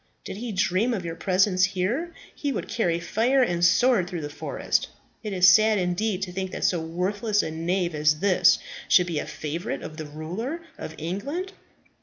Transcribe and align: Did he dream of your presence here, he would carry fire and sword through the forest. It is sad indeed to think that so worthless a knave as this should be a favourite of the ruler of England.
Did 0.25 0.37
he 0.37 0.51
dream 0.51 0.95
of 0.95 1.05
your 1.05 1.13
presence 1.15 1.63
here, 1.63 2.11
he 2.33 2.51
would 2.51 2.67
carry 2.67 2.99
fire 2.99 3.43
and 3.43 3.63
sword 3.63 4.07
through 4.09 4.21
the 4.21 4.31
forest. 4.31 4.87
It 5.21 5.31
is 5.31 5.47
sad 5.47 5.77
indeed 5.77 6.23
to 6.23 6.31
think 6.31 6.49
that 6.53 6.63
so 6.63 6.79
worthless 6.81 7.43
a 7.43 7.51
knave 7.51 7.93
as 7.93 8.19
this 8.19 8.57
should 8.87 9.05
be 9.05 9.19
a 9.19 9.27
favourite 9.27 9.83
of 9.83 9.97
the 9.97 10.05
ruler 10.07 10.63
of 10.75 10.95
England. 10.97 11.53